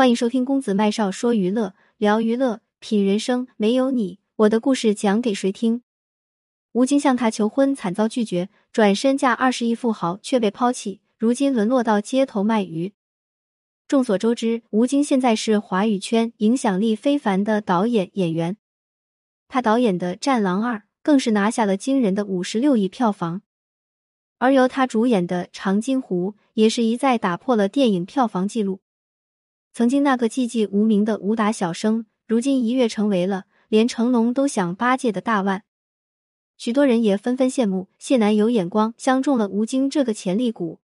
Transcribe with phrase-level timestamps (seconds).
[0.00, 3.46] 欢迎收听公子麦少说娱乐，聊娱乐，品人生。
[3.58, 5.82] 没有你，我的故事讲给谁听？
[6.72, 12.94] 吴京向她求婚，惨遭拒绝，转身嫁二十亿富豪却被抛弃，如今沦落到街头卖鱼。
[13.86, 18.56] 众所周知，吴京现在是华语圈影响力非凡的导演演员，
[19.48, 23.42] 他导演的《战狼二》更是拿下了惊人的五十六亿票房。
[24.38, 28.80] 而由他主演的《长津湖》也是一再打破了电影票房纪录。
[29.80, 35.64] 曾经那个寂寂无名的武打小生，如今一跃成为了连成龙都想巴结的大腕。
[36.58, 40.80] 许多人也纷纷羡慕谢楠有眼光，相中了吴京这个潜力股。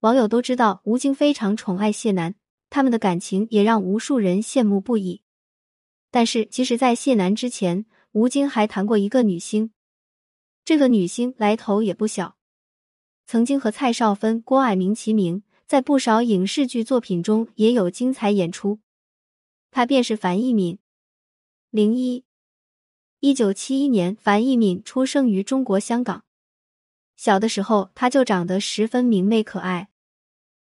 [0.00, 2.34] 网友都知道吴京非常宠爱谢楠，
[2.70, 5.20] 他们的感情也让无数人羡慕不已。
[6.10, 9.72] 但是，其实，在谢楠之前，吴京还谈过一个女星，
[10.64, 12.36] 这个女星来头也不小。
[13.26, 18.80] 曾经和蔡少芬、郭蔼明齐名，在不少影视剧作品中也有精彩演出。
[19.70, 20.78] 他便是樊一敏。
[21.70, 22.24] 零一，
[23.20, 26.24] 一九七一年，樊一敏出生于中国香港。
[27.16, 29.90] 小的时候，她就长得十分明媚可爱。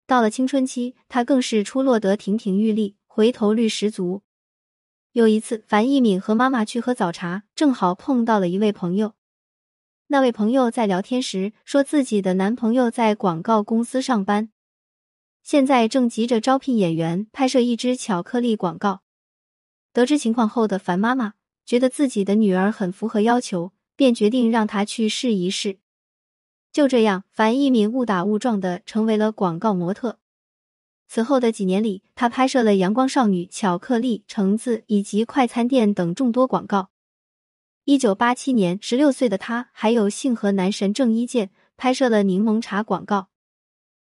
[0.08, 4.22] 到了青春期，他更是出落得亭亭玉立，回头率十足。
[5.12, 9.14] 有一次，樊一敏和妈妈去喝早茶，正好碰到了一位朋友。
[10.08, 14.52] 那位朋友在聊天时说，自己的男朋友在广告公司上班，
[15.46, 19.04] 现在正急着招聘演员拍摄一支巧克力广告。
[19.94, 21.36] 得知情况后的樊妈妈
[21.68, 25.78] 觉得自己的女儿很符合要求，便决定让她去试一试。
[26.74, 30.18] 就这样，樊一敏误打误撞的成为了广告模特。
[31.08, 36.90] 此后的几年里，她拍摄了阳光少女、巧克力、橙子以及快餐店等众多广告。
[37.84, 43.28] 一九八七年，十六岁的他还有幸和男神郑伊健拍摄了柠檬茶广告。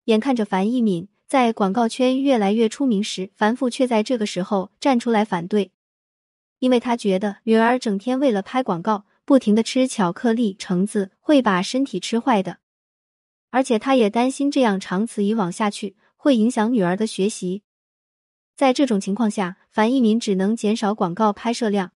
[0.06, 5.70] 眼看着樊一敏在广告圈越来越出名时，樊父却在这个时候站出来反对，
[6.58, 12.58] 因为他觉得女儿整天为了拍广告，不停的吃巧克力、橙子，会把身体吃坏的。
[13.50, 17.62] 而且他也担心这样长此以往下去，会影响女儿的学习。
[18.56, 21.92] 在这种情况下，樊一民只能减少广告拍摄量。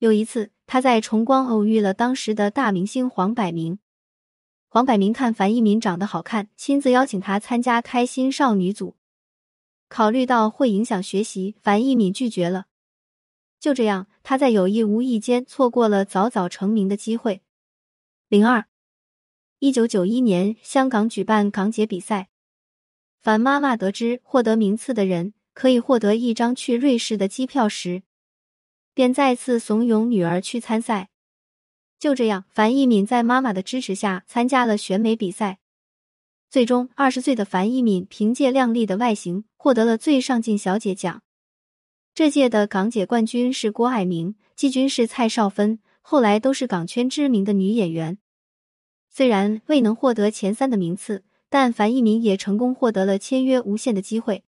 [0.00, 0.50] 有一次。
[0.66, 3.78] 他在崇光偶遇了当时的大明星黄百鸣，
[4.74, 8.96] 黄百鸣看樊一敏长得好看，亲自邀请他参加开心少女组。
[9.88, 12.66] 考虑到会影响学习，樊一敏拒绝了。
[13.60, 17.42] 就这样，他在有意无意间错过了早早成名的机会。
[18.26, 18.64] 零二，
[19.60, 22.30] 一九九一年，香港举办港姐比赛，
[23.22, 28.02] 樊妈妈得知获得名次的人可以获得一张去瑞士的机票时。
[28.92, 31.10] 便再次怂恿女儿去参赛。
[32.04, 35.58] 就这样，樊一敏在妈妈的支持下参加了选美比赛。
[36.50, 41.22] 最终，二十岁的樊一敏凭借靓丽的外形获得了最上镜小姐奖。
[42.14, 48.18] 这届的港姐冠军是郭蔼明，季军是蔡少芬，后来都是港圈知名的女演员。
[49.08, 54.44] 虽然未能获得前三的名次，但樊一敏也成功获得了签约无线的机会。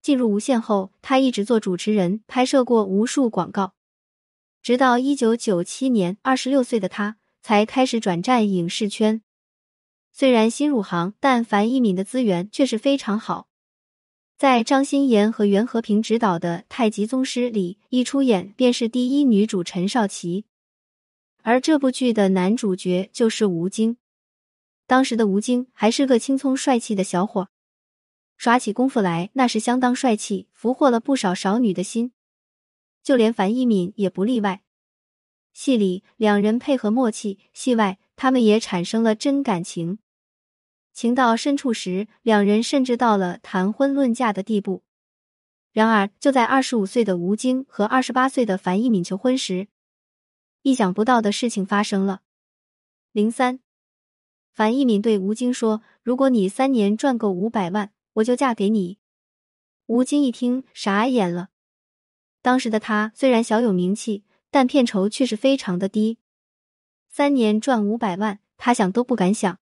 [0.00, 3.74] 进入无线后，他一直做主持人，拍摄过无数广告。
[4.62, 9.20] 直到一九九七年，二十六岁的他才开始转战影视圈。
[10.12, 13.48] 虽然新入行，但樊一敏的资源却是非常好。
[14.38, 20.44] 在张欣妍和袁和平执导的《太极宗师》里，一出演便是第一女主陈少琪，
[21.42, 23.96] 而这部剧的男主角就是吴京。
[24.86, 27.48] 当时的吴京还是个青葱帅气的小伙。
[28.36, 32.12] 耍起功夫来，那是相当帅气，俘获了不少少女的心，
[33.02, 34.62] 就连樊一敏也不例外。
[35.52, 39.98] 戏里两人配合默契，戏外他们也产生了真感情，
[40.92, 44.82] 情到深处时，两人甚至到了谈婚论嫁的地步。
[45.72, 49.68] 然而，就在二十五岁的吴京和二十八岁的樊一敏求婚时，
[50.62, 52.22] 意想不到的事情发生了。
[53.12, 53.60] 零三，
[54.52, 58.98] 樊一敏对吴京说：“如果你三年赚够五百万。”我就嫁给你。
[59.86, 61.48] 吴京一听傻眼了。
[62.42, 66.18] 当时的他虽然小有名气，但片酬却是非常的低，
[67.08, 69.58] 三年赚五百万，他想都不敢想。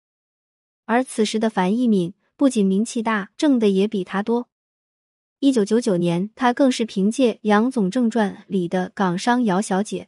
[0.86, 4.48] 而此时的樊一敏不仅名气大，挣的也比他多。
[5.40, 10.08] 一九九九年，他更是凭借《杨总正传》里的港商姚小姐，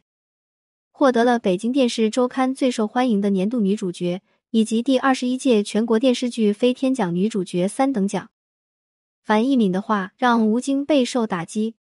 [0.90, 8.30] 获得了北京电视周刊最受欢迎的年度女主角，以及第二十一届全国电视剧飞天奖女主角三等奖。
[9.22, 11.76] 樊一敏的话让吴京备受打击。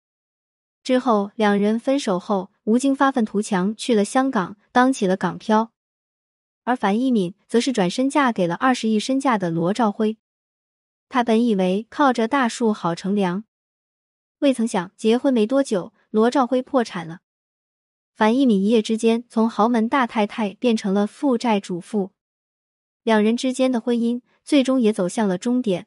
[0.88, 5.70] 之后两人分手后，吴京发愤图强，去了香港当起了港漂，
[6.64, 10.16] 而樊一敏则是转身嫁给了二十亿身价的罗兆辉。
[11.10, 13.44] 他本以为靠着大树好乘凉，
[14.38, 17.18] 未曾想，结婚没多久，罗兆辉破产了。
[18.14, 22.12] 樊一敏一夜之间从豪门大太太变成了负债主妇，
[23.02, 25.86] 两人之间的婚姻最终也走向了终点。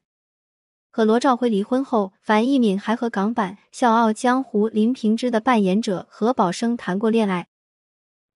[0.94, 7.48] 和罗兆辉离婚后，樊一敏还和港版《笑傲江湖》林平之的扮演者何宝生谈过恋爱，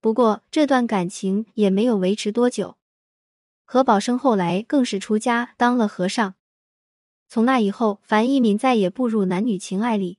[0.00, 2.76] 不过这段感情也没有维持多久。
[3.66, 6.34] 何宝生后来更是出家当了和尚。
[7.28, 10.18] 从那以后，樊一敏再也步入男女情爱里。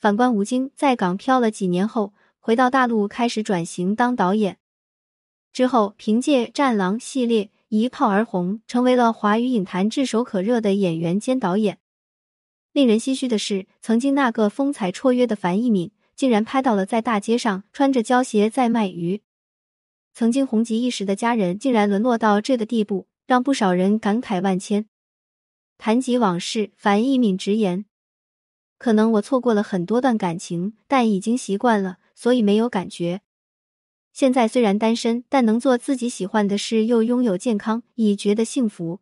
[0.00, 4.58] 反观吴京，在港漂了几年后，回到大陆开始转型当导演，
[5.52, 7.50] 之后凭借《战狼》系列。
[7.68, 11.78] 一炮而红，成为了华语影坛炙手可热的演员兼导演。
[12.72, 19.22] 令人唏嘘的是，曾经那个风采绰约的樊一敏，竟然拍到了在大街上穿着胶鞋在卖鱼。
[20.14, 24.86] 曾经红极一时的家人，竟然沦落到这个地步，让不少人感慨万千。
[25.76, 27.84] 谈及往事，樊一敏直言
[28.78, 33.22] ：“可能我错过了很多段感情，但已经习惯了，所以没有感觉。”
[34.16, 39.00] 现在虽然单身，但能做自己喜欢的事，又拥有健康，已觉得幸福。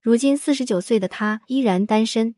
[0.00, 2.34] 如今四十九岁的他依然单身，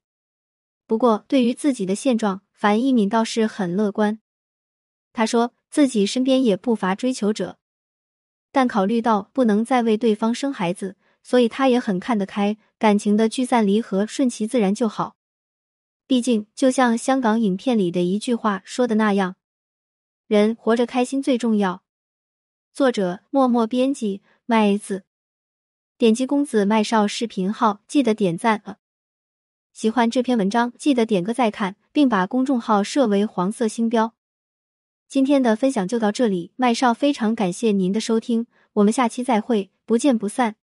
[0.88, 4.19] 不过对于自己的现状，樊一敏倒是很乐观。
[5.12, 7.61] 他说自己身边也不乏追求者，
[8.50, 15.15] 但考虑到不能再为对方生孩子，所以他也很看得开，感情的聚散离合顺其自然就好。
[16.09, 19.37] 毕竟，就像香港影片里的一句话说的那样。
[20.26, 21.84] 人活着开心最重要。
[22.73, 25.05] 作者：默默编辑麦子。
[25.96, 28.78] 点击公子麦少视频号，记得点赞啊！
[29.73, 34.14] 喜欢这篇文章，记得点个再看，并把公众号设为黄色星标。
[35.08, 40.56] 今天的分享就到这里，麦少非常感谢您的收听，我们下期再会，不见不散。